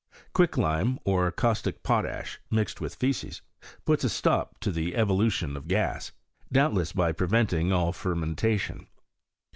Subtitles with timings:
[0.33, 3.41] Quicklime^ or caustic potash, mixed with fsces,
[3.85, 6.11] puts a stop to the evolution of gas,
[6.51, 8.87] doubtless by preventing all fermentation.